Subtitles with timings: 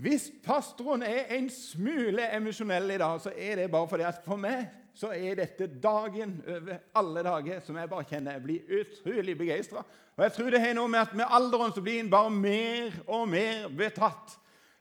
[0.00, 4.40] Hvis pastoren er en smule emosjonell i dag, så er det bare fordi at for
[4.40, 9.34] meg så er dette dagen over alle dager som jeg bare kjenner jeg blir utrolig
[9.38, 9.82] begeistra.
[10.16, 12.96] Og jeg tror det har noe med at med alderen så blir en bare mer
[13.06, 14.38] og mer betatt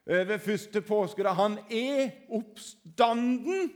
[0.10, 3.70] over første påske, da han er oppstanden.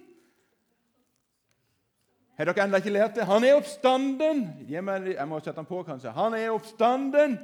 [2.40, 3.28] Har dere ennå ikke lært det?
[3.30, 4.48] Han er oppstanden.
[4.72, 6.16] Jeg må sette den på, kanskje.
[6.16, 7.38] Han er oppstanden.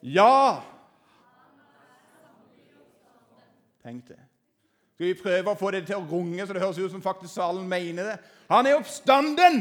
[0.00, 0.75] Ja!
[3.86, 4.18] Tenk det.
[4.94, 7.36] Skal vi prøve å få det til å runge så det høres ut som faktisk
[7.36, 8.16] salen mener det?
[8.50, 9.60] Han er oppstanden!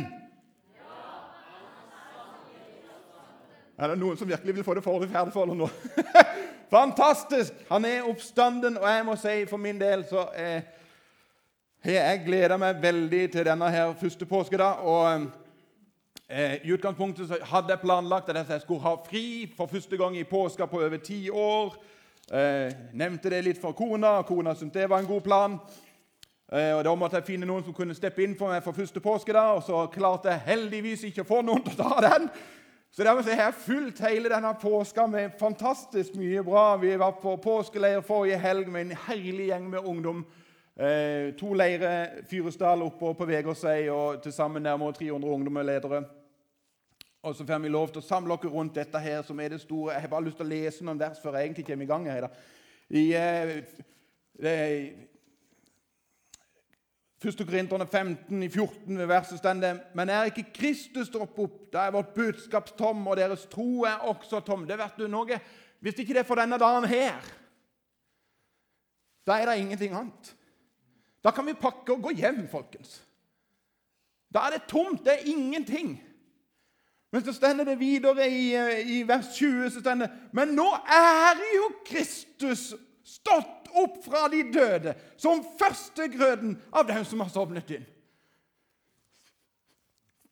[3.77, 5.69] Er det noen som virkelig vil få det for ferdig for nå?
[6.73, 7.53] Fantastisk!
[7.69, 10.73] Han er oppstanden, og jeg må si for min del så eh,
[11.85, 14.87] jeg gleder meg veldig til denne her første påskedag.
[14.89, 15.27] Og
[16.29, 20.17] eh, I utgangspunktet så hadde jeg planlagt at jeg skulle ha fri for første gang
[20.17, 21.77] i påska på over ti år.
[22.31, 25.59] Eh, nevnte det litt for kona, og kona syntes det var en god plan.
[26.51, 28.99] Eh, og Da måtte jeg finne noen som kunne steppe inn for meg for første
[28.99, 29.57] påskedag.
[29.57, 32.29] Og så klarte jeg heldigvis ikke å få noen til å ta den.
[32.91, 36.77] Så dermed har jeg fulgt hele denne påska med fantastisk mye bra.
[36.77, 40.25] Vi var på påskeleir forrige helg med en herlig gjeng med ungdom.
[40.79, 45.97] Eh, to leirer, Fyresdal oppe på Vegårshei, og til sammen nærmere 300 ungdomsledere.
[45.97, 46.24] Og
[47.33, 49.95] så får vi lov til å samle oss rundt dette her, som er det store.
[49.95, 52.05] Jeg har bare lyst til å lese noen vers før jeg egentlig kommer i gang.
[52.11, 52.27] her.
[52.93, 54.91] I eh,
[57.25, 57.45] 1.
[57.47, 61.87] Korinterne 15, i 14, ved verset står det Men er ikke Kristus stått opp, da
[61.87, 64.67] er vårt budskap tom, og deres tro er også tom.
[64.67, 65.39] Det du noe.
[65.79, 67.25] Hvis ikke det er for denne dagen her,
[69.25, 70.35] da er det ingenting annet.
[71.25, 73.01] Da kan vi pakke og gå hjem, folkens.
[74.33, 75.05] Da er det tomt.
[75.05, 75.95] Det er ingenting.
[77.15, 81.37] Men så stender det videre i, eh, i vers 20 så stender Men nå er
[81.55, 82.73] jo Kristus
[83.07, 87.85] stått opp fra de døde som førstegrøden av dem som har sovnet inn.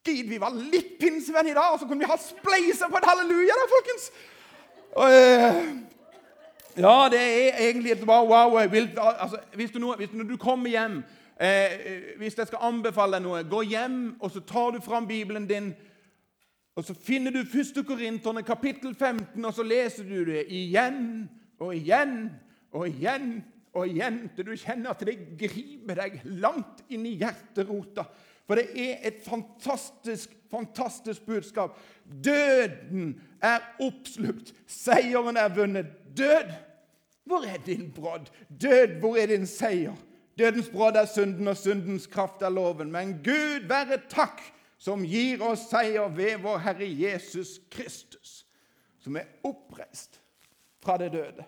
[0.03, 3.07] Gid vi var litt pinsevenn i dag, og så kunne vi ha spleisa på et
[3.07, 4.09] halleluja, da, folkens!
[4.91, 5.61] Og, eh,
[6.83, 8.59] ja, det er egentlig et bare wow.
[8.75, 10.99] Vil, altså, hvis, du nå, hvis du, du kommer hjem
[11.39, 11.79] eh,
[12.17, 15.71] Hvis jeg skal anbefale deg noe, gå hjem og så tar du fram Bibelen din
[16.75, 17.85] og Så finner du 1.
[17.85, 21.29] Korinterne kapittel 15, og så leser du det igjen
[21.59, 22.31] og igjen
[22.73, 28.05] og igjen og igjen til du kjenner at det griper deg langt inn i hjerterota.
[28.43, 31.77] For det er et fantastisk, fantastisk budskap.
[32.03, 34.51] Døden er oppslukt.
[34.67, 35.93] Seieren er vunnet.
[36.17, 36.51] Død,
[37.25, 38.27] hvor er din brodd?
[38.49, 39.95] Død, hvor er din seier?
[40.37, 42.91] Dødens brodd er synden, og syndens kraft er loven.
[42.91, 44.41] Men Gud være takk
[44.83, 48.41] som gir oss seier ved vår Herre Jesus Kristus,
[48.99, 50.19] som er oppreist
[50.83, 51.45] fra det døde.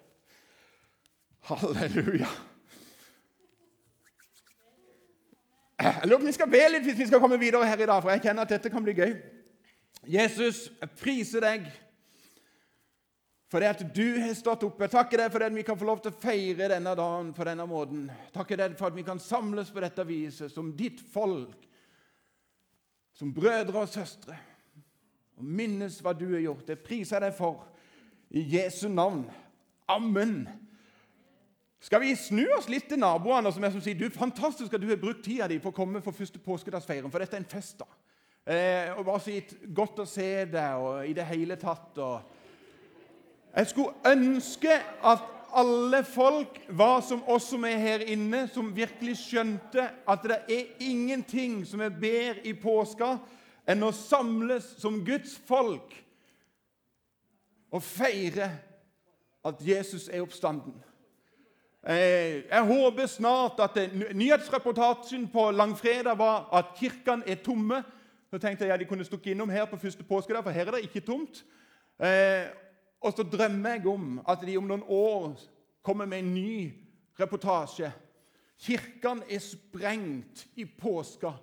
[1.50, 2.30] Halleluja.
[5.76, 7.90] Jeg lurer på om vi skal be litt hvis vi skal komme videre her i
[7.90, 9.12] dag, for jeg kjenner at dette kan bli gøy.
[10.08, 11.68] Jesus, jeg priser deg
[13.52, 14.80] for det at du har stått opp.
[14.80, 17.52] Jeg takker deg for at vi kan få lov til å feire denne dagen på
[17.52, 18.08] denne måten.
[18.32, 21.68] Takker deg for at vi kan samles på dette viset som ditt folk
[23.16, 24.36] som brødre og søstre
[25.36, 26.68] og minnes hva du har gjort.
[26.68, 27.66] Det priser jeg deg for
[28.36, 29.26] i Jesu navn.
[29.92, 30.46] Amen.
[31.80, 34.88] Skal vi snu oss litt til naboene som, er som sier du, fantastisk at du
[34.90, 37.84] har brukt tida di på å komme for første påskedagsfeiring, for dette er en fest.
[37.84, 37.88] da.
[38.46, 39.40] Eh, og bare si
[39.74, 41.98] godt å se deg og i det hele tatt.
[42.02, 48.74] Og jeg skulle ønske at alle folk var som oss som er her inne, som
[48.76, 53.16] virkelig skjønte at det er ingenting som er bedre i påska
[53.68, 55.96] enn å samles som Guds folk
[57.72, 58.50] og feire
[59.46, 60.76] at Jesus er oppstanden.
[61.86, 63.78] Eh, jeg håper snart at
[64.18, 67.84] Nyhetsreportasjen på langfredag var at kirkene er tomme.
[68.34, 70.78] Så tenkte jeg at de kunne stukket innom her på første påskedag, for her er
[70.78, 71.46] det ikke tomt.
[73.06, 75.36] Og så drømmer jeg om at de om noen år
[75.86, 76.56] kommer med en ny
[77.20, 77.92] reportasje.
[78.66, 81.36] Kirkene er sprengt i påska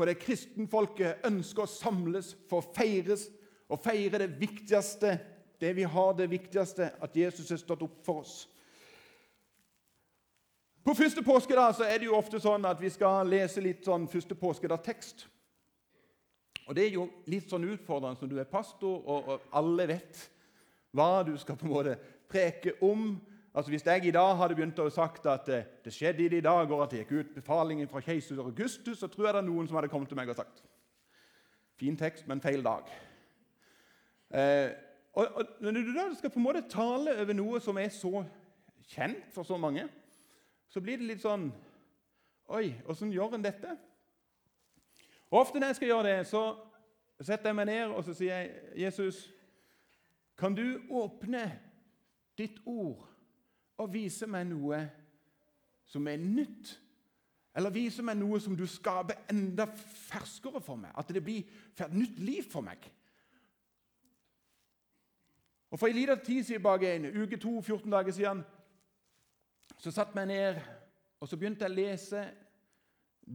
[0.00, 3.26] fordi kristenfolket ønsker å samles for å feires
[3.68, 5.10] og feire det viktigste,
[5.60, 8.48] det vi har, det viktigste, at Jesus er stått opp for oss.
[10.80, 14.08] På første påskedag så er det jo ofte sånn at vi skal lese litt sånn
[14.08, 15.26] første påskedag-tekst.
[16.64, 20.24] Og Det er jo litt sånn utfordrende når du er pastor og, og alle vet
[20.90, 21.96] hva du skal på en måte
[22.30, 23.20] preke om.
[23.54, 26.42] Altså Hvis jeg i dag hadde begynt å sagt at eh, det skjedde i de
[26.44, 29.68] dager at det gikk ut befalingen fra keiser Augustus, så tror jeg det er noen
[29.68, 30.62] som hadde kommet til meg og sagt
[31.80, 32.90] Fin tekst, men feil dag.
[34.30, 34.70] Eh,
[35.12, 38.22] og, og, Når du da skal på en måte tale over noe som er så
[38.90, 39.88] kjent for så mange,
[40.68, 41.50] så blir det litt sånn
[42.50, 43.76] Oi, åssen gjør en dette?
[45.30, 46.40] Og Ofte når jeg skal gjøre det, så
[47.22, 49.20] setter jeg meg ned og så sier jeg, Jesus,
[50.40, 51.44] kan du åpne
[52.38, 53.04] ditt ord
[53.80, 54.78] og vise meg noe
[55.88, 56.72] som er nytt?
[57.56, 60.94] Eller vise meg noe som du skaper enda ferskere for meg?
[60.96, 61.44] At det blir
[61.76, 62.88] et nytt liv for meg?
[65.70, 68.42] Og For en liten tid siden, en uke to, 14 dager siden,
[69.78, 70.62] så satte jeg meg ned
[71.20, 72.22] og så begynte jeg å lese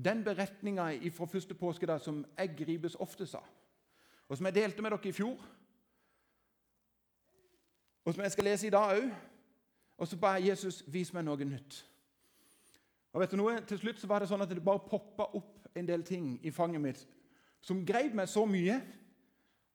[0.05, 3.45] den beretninga fra første påskedag som jeg gripes oftest av,
[4.27, 5.37] og som jeg delte med dere i fjor,
[8.05, 9.09] og som jeg skal lese i dag òg.
[9.97, 11.81] Og så ba jeg Jesus vis meg noe nytt.
[13.15, 13.61] Og vet du noe?
[13.67, 16.51] Til slutt så var det sånn at det bare poppa opp en del ting i
[16.51, 17.05] fanget mitt
[17.65, 18.77] som greip meg så mye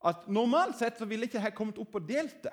[0.06, 2.52] at normalt sett så ville ikke jeg kommet opp og delt det.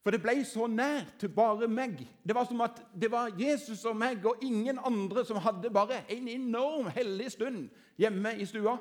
[0.00, 2.00] For det ble så nært til bare meg.
[2.24, 6.02] Det var som at det var Jesus og meg og ingen andre som hadde bare
[6.08, 7.68] en enorm hellig stund
[8.00, 8.78] hjemme i stua.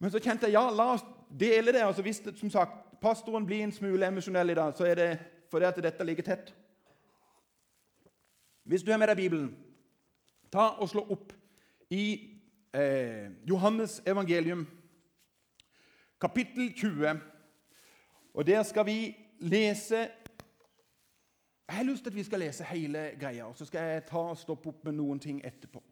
[0.00, 1.84] Men så kjente jeg ja, la oss dele det.
[1.84, 5.10] Og så visste som sagt, pastoren blir en smule emosjonell i dag, så er det
[5.50, 6.54] fordi at dette ligger tett.
[8.64, 9.56] Hvis du har med deg Bibelen,
[10.52, 11.32] ta og slå opp
[11.90, 12.04] i
[12.74, 14.66] eh, Johannes evangelium,
[16.20, 17.20] kapittel 20.
[18.34, 20.08] Og der skal vi lese
[21.70, 24.18] Jeg har lyst til at vi skal lese hele greia, og så skal jeg ta
[24.18, 25.82] og stoppe opp med noen ting etterpå.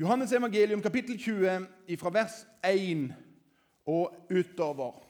[0.00, 1.66] Johannes evangelium, kapittel 20,
[1.98, 3.14] fra vers 1
[3.86, 5.09] og utover.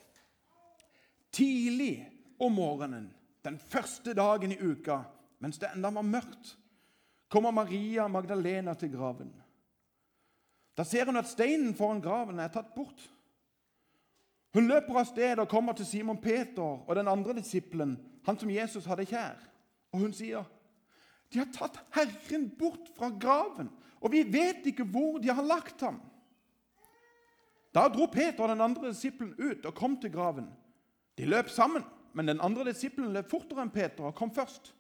[1.33, 2.11] Tidlig
[2.41, 3.11] om morgenen,
[3.45, 5.03] den første dagen i uka,
[5.39, 6.57] mens det enda var mørkt,
[7.31, 9.31] kommer Maria Magdalena til graven.
[10.77, 13.03] Da ser hun at steinen foran graven er tatt bort.
[14.55, 18.51] Hun løper av sted og kommer til Simon Peter og den andre disippelen, han som
[18.51, 19.39] Jesus hadde kjær.
[19.93, 20.45] Og hun sier,
[21.31, 25.81] 'De har tatt Herren bort fra graven, og vi vet ikke hvor de har lagt
[25.81, 26.01] ham.'
[27.75, 30.49] Da dro Peter og den andre disippelen ut og kom til graven.
[31.21, 31.85] De løp sammen,
[32.17, 34.73] men den andre disippelen løp fortere enn Peter og kom først.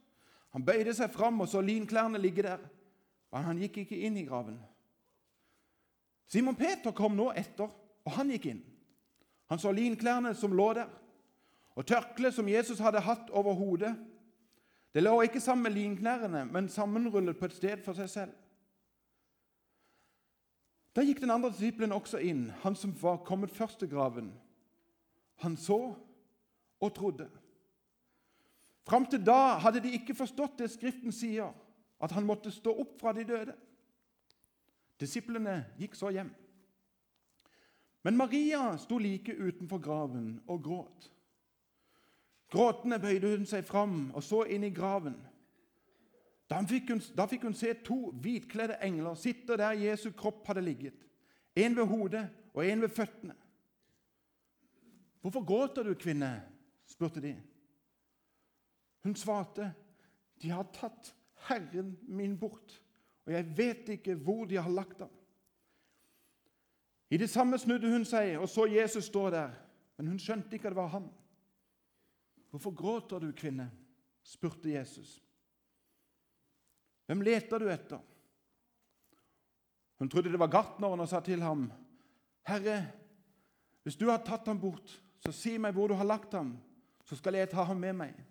[0.56, 2.62] Han bøyde seg fram og så linklærne ligge der,
[3.30, 4.56] men han gikk ikke inn i graven.
[6.30, 8.64] Simon Peter kom nå etter, og han gikk inn.
[9.52, 10.88] Han så linklærne som lå der,
[11.76, 13.92] og tørkleet som Jesus hadde hatt over hodet.
[14.94, 18.36] Det lå ikke sammen med linklærne, men sammenrullet på et sted for seg selv.
[20.96, 24.32] Da gikk den andre disippelen også inn, han som var kommet først til graven.
[25.44, 25.92] Han så
[26.80, 27.28] og trodde.
[28.88, 31.52] Fram til da hadde de ikke forstått det Skriften sier,
[32.00, 33.54] at han måtte stå opp fra de døde.
[35.00, 36.30] Disiplene gikk så hjem.
[38.02, 41.10] Men Maria sto like utenfor graven og gråt.
[42.50, 45.14] Gråtende bøyde hun seg fram og så inn i graven.
[46.50, 50.64] Da fikk, hun, da fikk hun se to hvitkledde engler sitte der Jesu kropp hadde
[50.66, 50.96] ligget.
[51.54, 52.24] En ved hodet
[52.54, 53.36] og en ved føttene.
[55.20, 56.49] 'Hvorfor gråter du, kvinne?'
[56.90, 57.34] Spurte de.
[59.04, 59.72] Hun svarte,
[60.40, 61.14] 'De har tatt
[61.48, 62.82] Herren min bort,
[63.26, 65.16] og jeg vet ikke hvor de har lagt ham.'
[67.10, 69.54] I det samme snudde hun seg og så Jesus stå der,
[69.96, 71.10] men hun skjønte ikke at det var han.
[72.50, 73.70] 'Hvorfor gråter du, kvinne?'
[74.22, 75.22] spurte Jesus.
[77.06, 78.06] 'Hvem leter du etter?'
[79.98, 81.72] Hun trodde det var gartneren og sa til ham,
[82.48, 82.92] 'Herre,
[83.82, 86.58] hvis du har tatt ham bort, så si meg hvor du har lagt ham,
[87.10, 88.24] så skal jeg ta ham med meg.'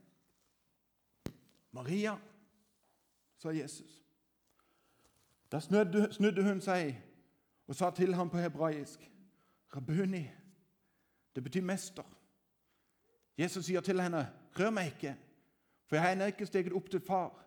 [1.72, 2.18] 'Maria',
[3.38, 4.06] sa Jesus.
[5.52, 7.02] Da snudde hun seg
[7.68, 9.12] og sa til ham på hebraisk,
[9.76, 10.32] 'Rabuni',
[11.36, 12.04] det betyr mester.
[13.38, 15.16] Jesus sier til henne, 'Rør meg ikke,
[15.88, 17.46] for jeg har ennå ikke steget opp til far.'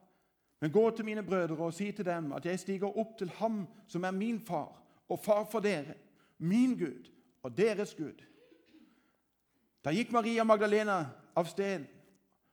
[0.60, 3.66] 'Men gå til mine brødre og si til dem at jeg stiger opp til ham
[3.86, 5.94] som er min far, og far for dere,
[6.38, 7.10] min Gud
[7.42, 8.24] og deres Gud.'
[9.84, 11.86] Da gikk Maria Magdalena av sted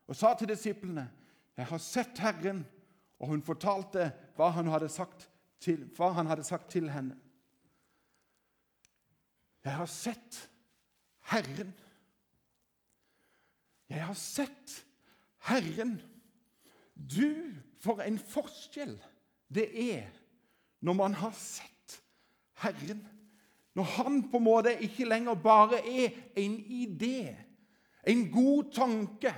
[0.09, 1.09] og sa til disiplene,
[1.57, 2.65] 'Jeg har sett Herren.'
[3.19, 7.17] Og hun fortalte hva han hadde sagt til, han hadde sagt til henne.
[9.63, 10.49] Jeg har sett
[11.31, 11.73] Herren.
[13.89, 14.85] Jeg har sett
[15.49, 16.01] Herren.
[16.95, 18.95] Du, for en forskjell
[19.49, 20.07] det er
[20.85, 21.99] når man har sett
[22.63, 23.03] Herren.
[23.75, 27.35] Når han på en måte ikke lenger bare er en idé,
[28.07, 29.33] en god tanke,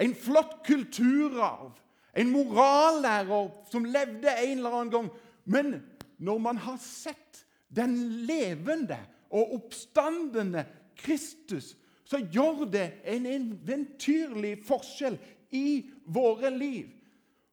[0.00, 1.72] en flott kulturarv,
[2.16, 5.10] en morallærer som levde en eller annen gang.
[5.44, 5.74] Men
[6.18, 8.98] når man har sett den levende
[9.30, 10.64] og oppstandende
[10.96, 15.18] Kristus, så gjør det en eventyrlig forskjell
[15.54, 16.88] i våre liv.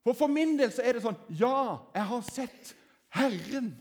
[0.04, 2.74] For for min del så er det sånn Ja, jeg har sett
[3.14, 3.74] Herren.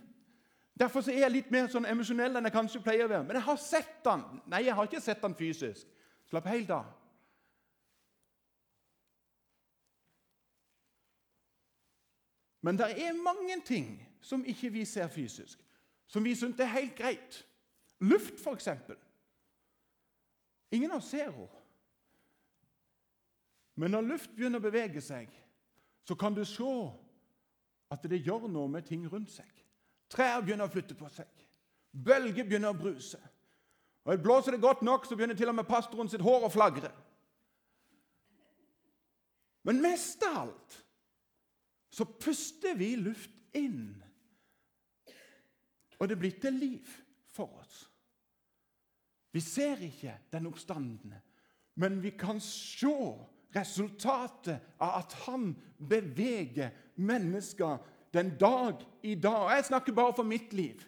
[0.77, 3.25] Derfor så er jeg litt mer sånn emosjonell enn jeg kanskje pleier å være.
[3.25, 4.25] Men jeg har sett han.
[4.51, 5.87] Nei, jeg har ikke sett han fysisk.
[6.27, 6.87] Slapp helt av.
[12.67, 15.61] Men det er mange ting som ikke vi ser fysisk,
[16.07, 17.47] som vi syns er helt greit.
[18.01, 18.69] Luft, f.eks.
[20.75, 21.63] Ingen av oss ser henne.
[23.77, 25.31] Men når luft begynner å bevege seg,
[26.09, 26.73] så kan du se
[27.93, 29.51] at det gjør noe med ting rundt seg.
[30.11, 31.29] Trær begynner å flytte på seg.
[31.93, 33.21] Bølger begynner å bruse.
[34.07, 36.93] Og Blåser det godt nok, så begynner til og med pastoren sitt hår å flagre.
[39.67, 40.77] Men mest av alt
[41.91, 43.97] så puster vi luft inn.
[45.99, 46.93] Og det blir til liv
[47.35, 47.81] for oss.
[49.35, 51.19] Vi ser ikke den oppstandende,
[51.75, 52.95] men vi kan se
[53.57, 57.81] resultatet av at han beveger mennesker
[58.15, 59.51] den dag i dag.
[59.57, 60.85] Jeg snakker bare for mitt liv.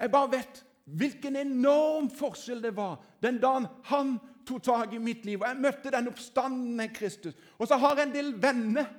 [0.00, 5.24] Jeg bare vet hvilken enorm forskjell det var den dagen han tok tak i mitt
[5.24, 5.40] liv.
[5.40, 7.36] Og jeg møtte den oppstandende Kristus.
[7.58, 8.90] Og så har jeg en del venner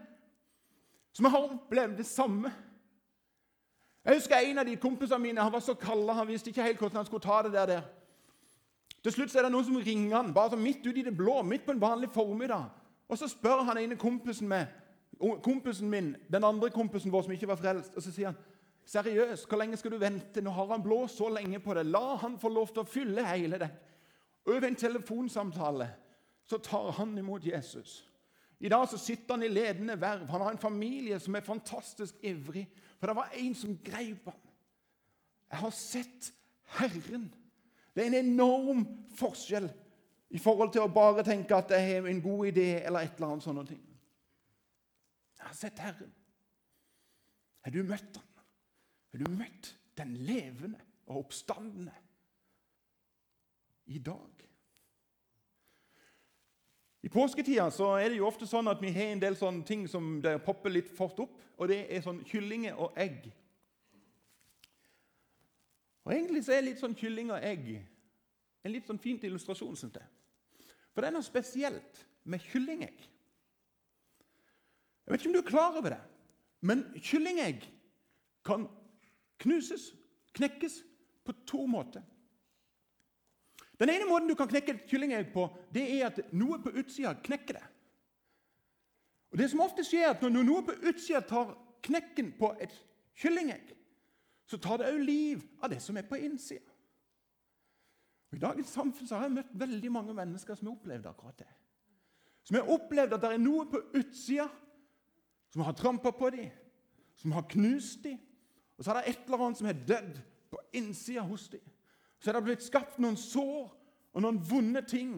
[1.16, 2.52] som har opplevd det samme.
[4.06, 6.80] Jeg husker En av de kompisene mine han var så kald, han visste ikke helt
[6.80, 7.66] hvordan han skulle ta det der.
[7.66, 7.82] der.
[9.04, 11.18] Til slutt så er det noen som ringer han, bare så midt ute i det
[11.18, 12.64] blå, midt på en vanlig formiddag.
[13.10, 14.66] Og Så spør han ene kompisen, med,
[15.44, 18.40] kompisen min, den andre kompisen vår som ikke var frelst, og så sier han
[18.86, 20.42] Seriøst, hvor lenge skal du vente?
[20.42, 21.88] Nå har han blåst så lenge på det.
[21.90, 23.78] La han få lov til å fylle hele deg.
[24.46, 25.88] Over en telefonsamtale
[26.46, 28.04] så tar han imot Jesus.
[28.60, 30.30] I dag så sitter han i ledende verv.
[30.30, 32.68] Han har en familie som er fantastisk ivrig.
[33.00, 34.44] For det var en som greip ham.
[35.50, 36.30] Jeg har sett
[36.78, 37.26] Herren.
[37.96, 38.86] Det er en enorm
[39.18, 39.68] forskjell
[40.36, 43.36] i forhold til å bare tenke at jeg har en god idé eller et eller
[43.36, 43.84] annet ting.
[45.40, 46.14] Jeg har sett Herren.
[47.66, 48.35] Har du møtt ham?
[49.16, 51.94] Har du møtt den levende og oppstandende
[53.88, 54.42] i dag?
[57.00, 59.88] I påsketida så er det jo ofte sånn at vi har en del sånne ting
[59.88, 61.40] som der popper litt fort opp.
[61.56, 63.32] Og det er sånn kyllinger og egg.
[66.04, 67.72] Og Egentlig så er litt sånn kylling og egg
[68.66, 70.74] en litt sånn fint illustrasjon, Synes jeg.
[70.92, 73.00] For det er noe spesielt med kyllingegg.
[75.06, 76.06] Jeg vet ikke om du er klar over det,
[76.66, 77.64] men kyllingegg
[78.44, 78.68] kan
[79.44, 79.94] knuses,
[80.36, 80.82] knekkes,
[81.26, 82.04] på to måter.
[83.80, 87.16] Den ene måten du kan knekke et kyllingegg på, det er at noe på utsida
[87.26, 87.66] knekker det.
[89.34, 92.72] Og Det som ofte skjer, er at når noe på utsida tar knekken på et
[93.20, 93.74] kyllingegg,
[94.48, 96.72] så tar det òg liv av det som er på innsida.
[98.36, 101.52] I dagens samfunn har jeg møtt veldig mange mennesker som har opplevd akkurat det.
[102.46, 104.48] Som har opplevd at det er noe på utsida
[105.54, 106.50] som har trampa på dem,
[107.16, 108.20] som har knust dem.
[108.78, 110.20] Og så er det et eller annet som er dødd
[110.52, 111.64] på innsida hos dem.
[112.20, 113.70] Så er det blitt skapt noen sår
[114.16, 115.18] og noen vonde ting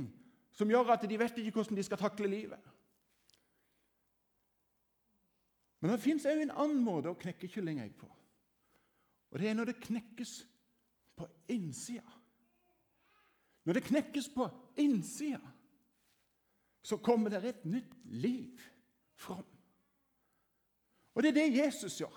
[0.57, 2.73] som gjør at de vet ikke hvordan de skal takle livet.
[5.79, 8.09] Men det fins òg en annen måte å knekke kyllingegg på.
[9.31, 10.39] Og det er når det knekkes
[11.17, 12.13] på innsida.
[13.67, 14.47] Når det knekkes på
[14.79, 15.43] innsida,
[16.81, 18.61] så kommer det et nytt liv
[19.19, 19.45] fram.
[21.13, 22.15] Og det er det Jesus gjør.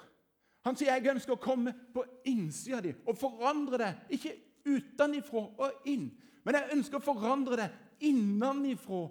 [0.67, 3.91] Han sier jeg ønsker å komme på innsida di og forandre det.
[4.17, 4.35] Ikke
[4.69, 6.11] utenifra og inn,
[6.45, 7.69] men jeg ønsker å forandre det
[8.11, 9.07] innenifra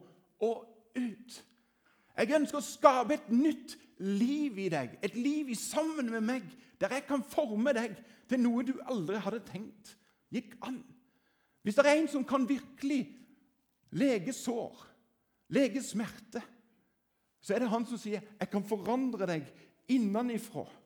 [0.46, 0.60] og
[0.98, 1.40] ut.
[2.20, 6.46] Jeg ønsker å skape et nytt liv i deg, et liv i sammen med meg,
[6.80, 7.96] der jeg kan forme deg
[8.30, 9.96] til noe du aldri hadde tenkt
[10.34, 10.82] gikk an.
[11.64, 13.02] Hvis det er en som kan virkelig
[14.00, 14.86] lege sår,
[15.56, 16.42] lege smerte,
[17.42, 19.44] så er det han som sier 'Jeg kan forandre deg
[19.88, 20.68] innenifra'.
[20.68, 20.80] Når vi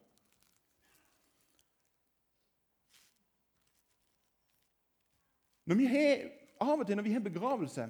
[5.68, 6.24] har,
[6.60, 7.90] av og til når vi har begravelse,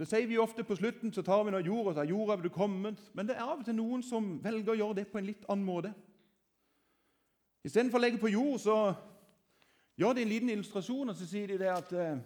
[0.00, 2.48] så sier vi ofte på slutten så tar vi noe jord og sier 'Jorda, vil
[2.48, 5.18] du kommet?' Men det er av og til noen som velger å gjøre det på
[5.18, 5.92] en litt annen måte.
[7.64, 8.94] Istedenfor å legge på jord, så
[10.00, 12.16] gjør de en liten illustrasjon, og så sier de det at uh,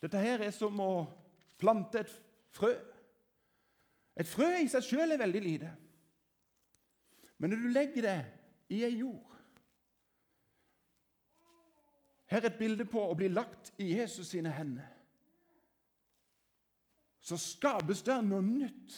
[0.00, 1.06] dette her er som å
[1.60, 2.14] plante et
[2.56, 2.72] frø.
[4.16, 5.74] Et frø i seg sjøl er veldig lite.
[7.36, 8.18] Men når du legger det
[8.72, 9.35] i ei jord
[12.26, 14.88] Her er et bilde på å bli lagt i Jesus sine hender.
[17.22, 18.96] Så skapes det noe nytt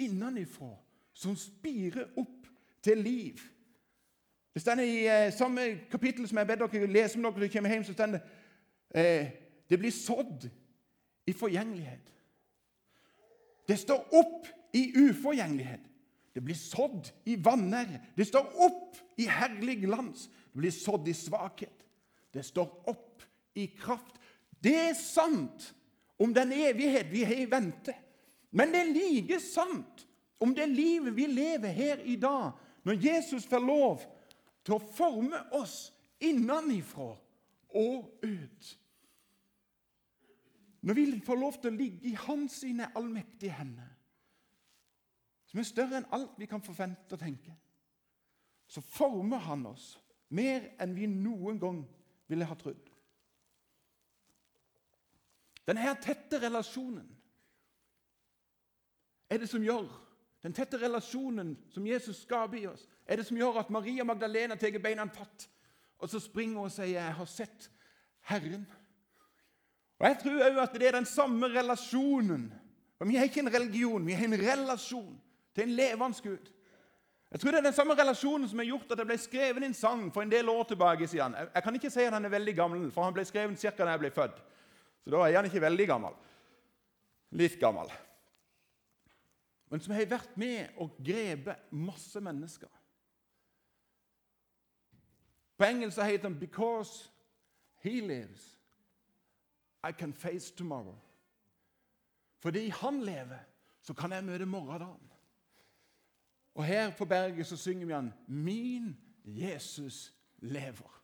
[0.00, 0.74] innenifra
[1.12, 2.46] som spirer opp
[2.84, 3.40] til liv.
[4.54, 7.84] Det står i eh, samme kapittel som jeg ber dere lese om dere kommer hjem,
[7.84, 8.22] så står det
[8.94, 9.28] eh,
[9.68, 10.48] det blir sådd
[11.28, 12.14] i forgjengelighet.
[13.68, 15.84] Det står opp i uforgjengelighet.
[16.34, 18.00] Det blir sådd i vanære.
[18.16, 20.28] Det står opp i herlig glans.
[20.52, 21.84] Det blir sådd i svakhet.
[22.32, 23.22] Det står opp
[23.54, 24.18] i kraft.
[24.62, 25.74] Det er sant
[26.18, 27.94] om den evighet vi har i vente.
[28.50, 30.04] Men det er like sant
[30.38, 32.52] om det livet vi lever her i dag,
[32.84, 34.04] når Jesus får lov
[34.64, 35.88] til å forme oss
[36.22, 37.10] innenifra
[37.78, 38.68] og ut.
[40.80, 43.90] Når vi får lov til å ligge i Hans sine allmektige hender,
[45.48, 47.54] som er større enn alt vi kan forvente og tenke,
[48.68, 49.96] så former Han oss
[50.28, 51.80] mer enn vi noen gang
[52.28, 52.90] ville ha trodd.
[55.68, 57.08] Denne tette relasjonen
[59.28, 59.88] er det som gjør
[60.42, 64.56] den tette relasjonen som Jesus skaper i oss, er det som gjør at Maria Magdalena
[64.56, 65.48] tar beina fatt,
[65.98, 67.70] og så springer hun og sier 'Jeg har sett
[68.30, 68.66] Herren'.
[69.98, 72.52] Og Jeg tror òg at det er den samme relasjonen.
[72.98, 75.20] For Vi har ikke en religion, vi har en relasjon
[75.54, 76.52] til en levende Gud.
[77.30, 79.74] Jeg tror det er den samme relasjonen som har gjort at det ble skrevet en
[79.74, 81.06] sang for en del år tilbake.
[81.06, 81.34] siden.
[81.54, 83.70] Jeg kan ikke si at han er veldig gammel, for han ble skrevet ca.
[83.84, 84.42] da jeg ble født.
[85.04, 86.12] Så da er han ikke veldig gammel.
[87.30, 87.90] Litt gammel
[89.68, 92.70] men som har vært med og grepet masse mennesker.
[95.58, 97.10] På engelsk heter den 'Because
[97.82, 98.58] he lives,
[99.88, 100.98] I can face tomorrow'.
[102.38, 103.38] Fordi han lever,
[103.82, 105.12] så kan jeg møte morgendagen.
[106.58, 111.00] Og her på berget så synger vi han 'Min Jesus lever'.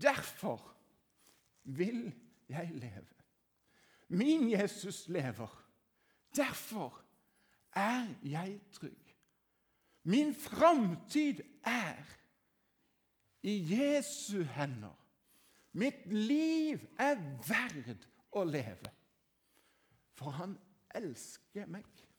[0.00, 0.76] Derfor
[1.64, 2.14] vil
[2.48, 3.06] jeg leve.
[4.08, 5.68] Min Jesus lever.
[6.36, 7.04] Derfor
[7.72, 9.16] er jeg trygg.
[10.02, 12.04] Min framtid er
[13.42, 15.06] i Jesu hender.
[15.72, 17.14] Mitt liv er
[17.48, 18.90] verd å leve,
[20.14, 20.58] for han
[20.94, 22.11] elsker meg.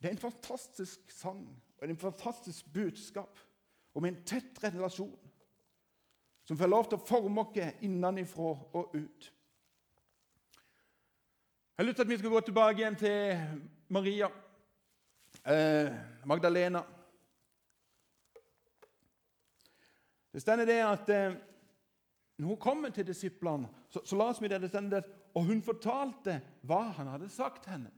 [0.00, 3.40] Det er en fantastisk sang og en fantastisk budskap
[3.94, 5.16] om en tett relasjon
[6.46, 9.30] som får lov til å forme oss innenfra og ut.
[11.76, 13.40] Jeg har lyst til at vi skal gå tilbake igjen til
[13.92, 14.28] Maria
[15.44, 15.90] eh,
[16.24, 16.84] Magdalena.
[20.32, 21.36] Det stender det at eh,
[22.38, 25.50] når hun kommer til disiplene, så, så la oss vi det, det stender det, og
[25.50, 27.90] hun fortalte hva han hadde sagt henne.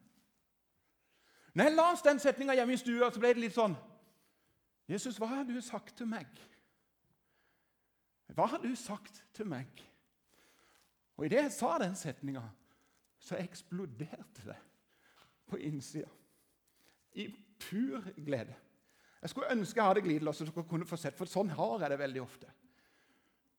[1.55, 3.77] Når jeg leste den setninga hjemme i stua, så ble det litt sånn
[4.89, 6.29] Jesus, hva har du sagt til meg?
[8.33, 9.69] Hva har du sagt til meg?
[11.19, 12.45] Og Idet jeg sa den setninga,
[13.21, 14.57] så eksploderte det
[15.49, 16.09] på innsida.
[17.19, 17.27] I
[17.59, 18.55] pur glede.
[19.19, 21.91] Jeg skulle ønske jeg hadde glidelås, så dere kunne få sett, for sånn har jeg
[21.93, 22.53] det veldig ofte.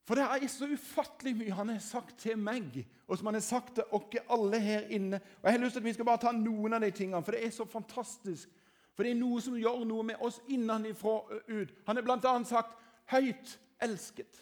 [0.10, 3.44] For det er så ufattelig mye han har sagt til meg, og som han har
[3.46, 5.20] sagt til oss alle her inne.
[5.38, 7.38] Og Jeg har lyst til at vi skal bare ta noen av de tingene, for
[7.38, 8.50] det er så fantastisk.
[8.98, 11.76] For det er noe som gjør noe med oss innenfra og ut.
[11.86, 12.34] Han har bl.a.
[12.44, 12.74] sagt
[13.06, 13.54] 'høyt
[13.86, 14.42] elsket'.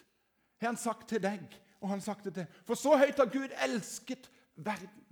[0.61, 1.43] Har han sagt til deg,
[1.81, 5.03] og han sagt det til For så høyt har Gud elsket verden.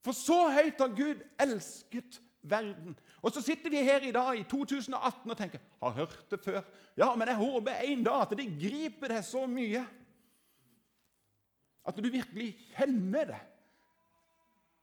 [0.00, 2.96] For så høyt har Gud elsket verden.
[3.22, 6.60] Og så sitter vi her i dag i 2018 og tenker har hørt det før.
[6.96, 9.84] Ja, men jeg håper en dag at det griper deg så mye
[11.88, 13.40] at du virkelig kjenner det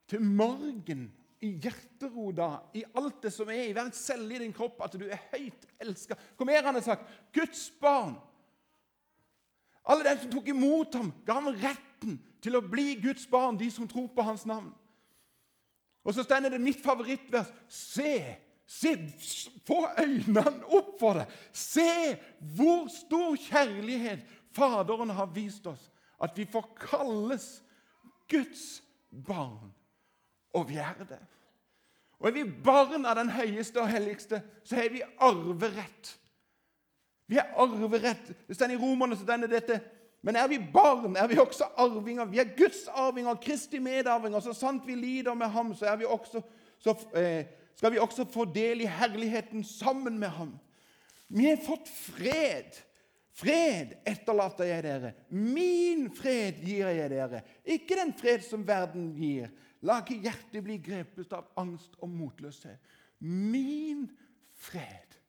[0.07, 1.07] til morgen,
[1.45, 5.03] i hjerterota, i alt det som er i hver celle i din kropp, at du
[5.05, 6.15] er høyt elska.
[6.33, 7.11] Hvor mer han har sagt?
[7.35, 8.15] Guds barn.
[9.85, 13.69] Alle de som tok imot ham, ga ham retten til å bli Guds barn, de
[13.71, 14.71] som tror på hans navn.
[16.03, 17.49] Og så stender det mitt favorittvers.
[17.67, 18.13] Se,
[18.67, 18.93] se,
[19.67, 21.27] få øynene opp for det.
[21.51, 22.17] Se
[22.57, 24.25] hvor stor kjærlighet
[24.57, 25.91] Faderen har vist oss.
[26.17, 27.61] At vi får kalles
[28.29, 28.81] Guds
[29.11, 29.73] barn.
[30.53, 31.19] Og vi er det.
[32.17, 36.15] Og er vi barn av den høyeste og helligste, så har vi arverett.
[37.29, 38.31] Vi har arverett.
[38.47, 39.77] Det står i Romerne så denne dette
[40.21, 42.25] men er vi barn, er vi også arvinger.
[42.25, 44.41] Vi er Guds arvinger, Kristi medarvinger.
[44.43, 46.41] Så sant vi lider med ham, så, vi også,
[46.79, 50.57] så eh, skal vi også få del i herligheten sammen med ham.
[51.27, 52.81] Vi har fått fred.
[53.37, 55.13] Fred etterlater jeg dere.
[55.29, 57.43] Min fred gir jeg dere.
[57.63, 59.51] Ikke den fred som verden gir.
[59.85, 62.81] La ikke hjertet bli grepet av angst og motløshet.
[63.21, 64.07] Min
[64.57, 65.19] fred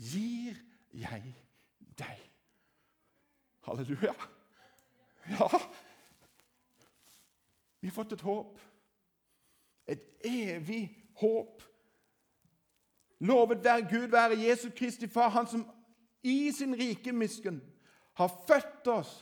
[0.00, 0.56] gir
[0.96, 1.34] jeg
[2.00, 2.29] deg.
[3.70, 4.14] Halleluja.
[5.30, 5.60] Ja.
[7.80, 8.58] Vi har fått et håp.
[9.86, 10.82] Et evig
[11.20, 11.62] håp.
[13.20, 15.66] Lovet være Gud, være Jesu Kristi Far, Han som
[16.22, 17.60] i sin rike miskunn
[18.14, 19.12] har født oss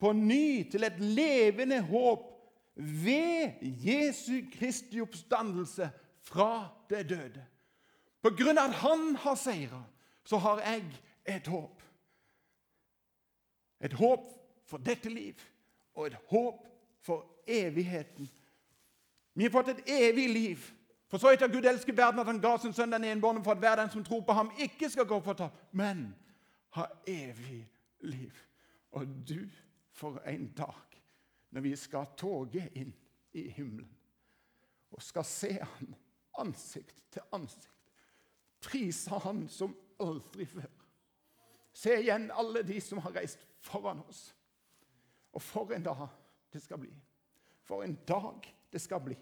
[0.00, 2.32] på ny til et levende håp
[2.76, 5.90] ved Jesu Kristi oppstandelse
[6.22, 7.44] fra det døde.
[8.22, 9.82] På grunn av at han har seira,
[10.24, 10.84] så har jeg
[11.36, 11.75] et håp.
[13.80, 14.24] Et håp
[14.66, 15.40] for dette liv
[15.94, 16.66] og et håp
[17.04, 18.28] for evigheten.
[19.34, 20.64] Vi har fått et evig liv.
[21.06, 23.62] For så etter Gud elsker verden at han ga sin sønn den enbårne for at
[23.62, 26.08] hver den som tror på ham, ikke skal gå fortapt, men
[26.74, 27.62] ha evig
[28.00, 28.32] liv.
[28.90, 29.46] Og du,
[29.92, 30.82] for en dag
[31.50, 32.90] når vi skal toge inn
[33.32, 33.92] i himmelen
[34.92, 35.94] og skal se han
[36.40, 37.72] ansikt til ansikt.
[38.60, 40.68] Prise han som aldri før.
[41.76, 44.28] Se igjen alle de som har reist foran oss.
[45.36, 46.06] Og for en dag
[46.52, 46.92] det skal bli.
[47.66, 49.16] For en dag det skal bli.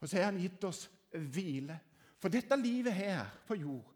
[0.00, 1.76] Og så har han gitt oss hvile.
[2.20, 3.92] For dette livet her på jord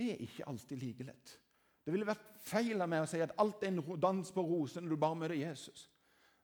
[0.00, 1.36] er ikke alltid like lett.
[1.84, 4.84] Det ville vært feil av meg å si at alt er en dans på roser
[4.84, 5.88] når du bare møter Jesus.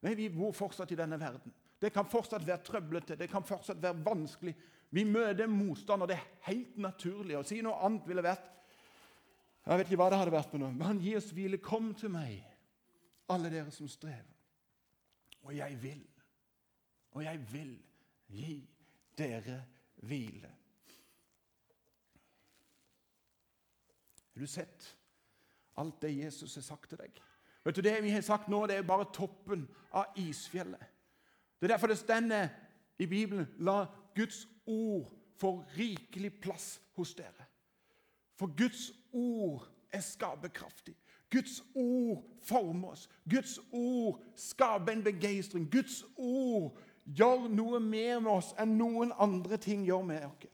[0.03, 1.53] Nei, Vi bor fortsatt i denne verden.
[1.79, 4.55] Det kan fortsatt være trøblete, det kan fortsatt være vanskelig.
[4.91, 7.37] Vi møter motstand, og det er helt naturlig.
[7.37, 8.53] Å si noe annet ville vært
[9.67, 10.75] Jeg vet ikke hva det hadde vært for noe.
[10.75, 11.59] Men han gir oss hvile.
[11.63, 12.39] Kom til meg,
[13.33, 14.35] alle dere som strever.
[15.47, 16.03] Og jeg vil,
[17.15, 17.73] og jeg vil
[18.31, 18.55] gi
[19.19, 19.61] dere
[20.07, 20.53] hvile.
[24.35, 24.91] Har du sett
[25.81, 27.23] alt det Jesus har sagt til deg?
[27.65, 30.83] Vet du, Det vi har sagt nå, det er bare toppen av isfjellet.
[31.59, 32.49] Det er derfor det stender
[32.99, 35.09] i Bibelen La Guds ord
[35.41, 37.47] få rikelig plass hos dere.
[38.37, 40.95] For Guds ord er skaperkraftig.
[41.31, 43.09] Guds ord former oss.
[43.31, 45.67] Guds ord skaper en begeistring.
[45.73, 50.53] Guds ord gjør noe mer med oss enn noen andre ting gjør med oss.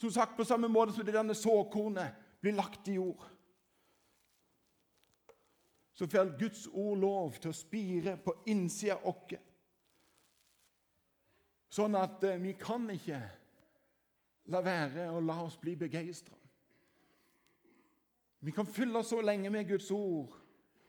[0.00, 3.20] Som sagt, På samme måte som det denne såkornet blir lagt i jord,
[5.92, 9.34] så får Guds ord lov til å spire på innsida av oss.
[11.70, 13.20] Sånn at eh, vi kan ikke
[14.50, 16.39] la være å la oss bli begeistra.
[18.40, 20.36] Vi kan fylle oss så lenge med Guds ord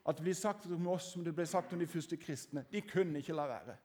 [0.07, 2.63] at det blir sagt om oss som det ble sagt om de første kristne.
[2.71, 3.75] De kunne ikke la være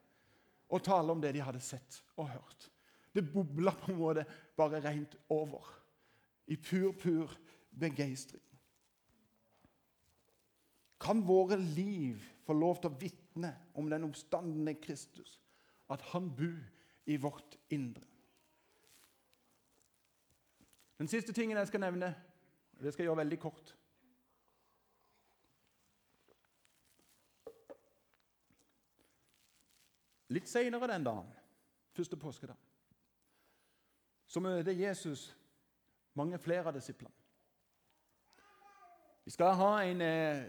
[0.73, 2.71] å tale om det de hadde sett og hørt.
[3.13, 4.27] Det bobla på en måte
[4.57, 5.67] bare rent over
[6.47, 7.33] i pur, pur
[7.71, 8.43] begeistring.
[11.01, 15.41] Kan våre liv få lov til å vitne om den oppstandende Kristus,
[15.93, 16.61] at han bor
[17.07, 18.05] i vårt indre?
[20.97, 22.15] Den siste tingen jeg skal nevne,
[22.83, 23.75] det skal jeg gjøre veldig kort
[30.35, 31.29] Litt seinere den dagen,
[31.95, 32.57] første påskedag,
[34.27, 35.37] så møter Jesus
[36.19, 37.15] mange flere av disiplene.
[39.25, 40.43] Vi skal ha en eh,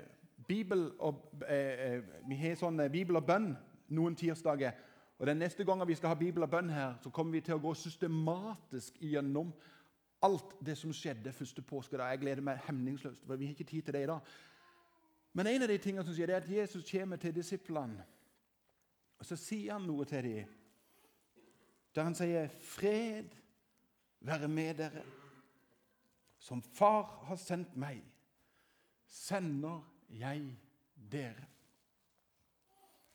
[0.47, 3.51] bibel og, eh, eh, sånn eh, bibel og bønn
[3.89, 4.73] noen tirsdager.
[5.19, 7.55] Og Den neste gangen vi skal ha bibel og bønn her, så kommer vi til
[7.55, 9.53] å gå systematisk gjennom
[10.21, 12.09] alt det som skjedde første påskedag.
[12.09, 14.19] Jeg gleder meg hemningsløst, for vi har ikke tid til det i dag.
[15.33, 18.05] Men en av de tingene som skjer, er at Jesus kommer til disiplene,
[19.19, 20.55] og så sier han noe til dem.
[21.95, 23.29] Der han sier, 'Fred
[24.19, 25.05] være med dere.'
[26.39, 28.03] Som Far har sendt meg,
[29.07, 30.57] sender jeg
[31.11, 31.45] dere.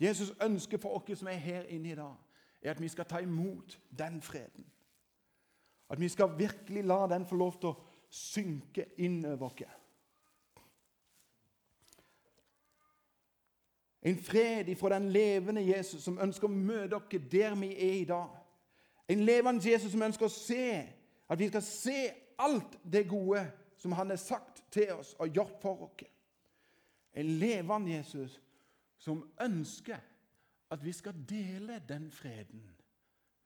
[0.01, 2.15] Jesus ønsker for oss som er her inne i dag,
[2.63, 4.72] er at vi skal ta imot den freden.
[5.93, 7.79] At vi skal virkelig la den få lov til å
[8.13, 9.79] synke inn over oss.
[14.03, 18.09] En fred ifra den levende Jesus som ønsker å møte dere der vi er i
[18.09, 18.33] dag.
[19.09, 20.65] En levende Jesus som ønsker å se,
[21.29, 21.99] at vi skal se
[22.43, 23.45] alt det gode
[23.79, 26.09] som han har sagt til oss og gjort for oss.
[27.15, 28.41] En levende Jesus
[28.99, 30.01] som ønsker
[30.73, 32.65] at vi skal dele den freden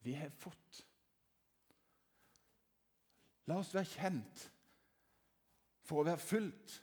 [0.06, 0.84] vi har fått.
[3.46, 4.46] La oss være kjent
[5.86, 6.80] for å være fulgt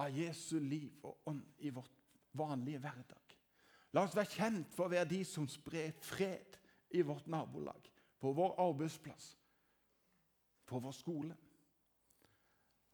[0.00, 1.92] av Jesu liv og ånd i vårt
[2.38, 3.34] vanlige hverdag.
[3.92, 6.56] La oss være kjent for å være de som sprer fred
[6.96, 9.34] i vårt nabolag, på vår arbeidsplass,
[10.66, 11.36] på vår skole.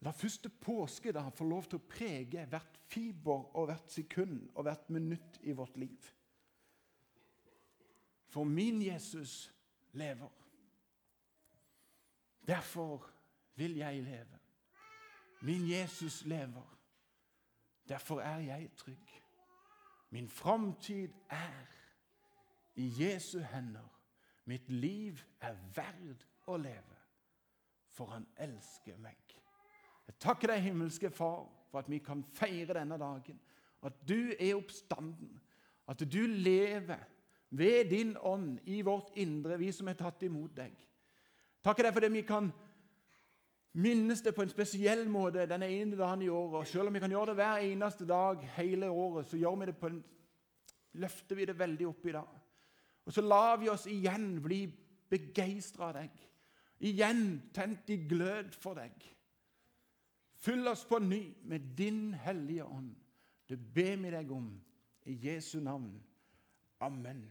[0.04, 4.66] La første påske da få lov til å prege hvert fiber og hvert sekund og
[4.66, 6.10] hvert minutt i vårt liv.
[8.28, 9.46] For min Jesus
[9.96, 10.45] lever.
[12.46, 13.10] Derfor
[13.54, 14.38] vil jeg leve.
[15.42, 16.78] Min Jesus lever.
[17.88, 19.22] Derfor er jeg trygg.
[20.10, 21.66] Min framtid er
[22.74, 23.92] i Jesu hender.
[24.44, 26.98] Mitt liv er verd å leve,
[27.90, 29.18] for han elsker meg.
[30.06, 33.40] Jeg takker deg, himmelske Far, for at vi kan feire denne dagen.
[33.82, 35.40] At du er oppstanden.
[35.88, 37.02] At du lever
[37.50, 40.74] ved din ånd i vårt indre, vi som er tatt imot deg.
[41.66, 42.52] Takker deg for det vi kan
[43.82, 46.60] minnes det på en spesiell måte den ene dagen i året.
[46.60, 49.66] Og selv om vi kan gjøre det hver eneste dag hele året, så gjør vi
[49.72, 49.98] det på en,
[51.02, 52.38] løfter vi det veldig opp i dag.
[53.06, 54.62] Og så lar vi oss igjen bli
[55.10, 56.22] begeistra av deg.
[56.86, 57.26] Igjen
[57.56, 58.94] tent i glød for deg.
[60.46, 62.94] Fyll oss på ny med din hellige ånd.
[63.48, 64.48] Det ber vi deg om
[65.06, 65.90] i Jesu navn.
[66.80, 67.24] Amen.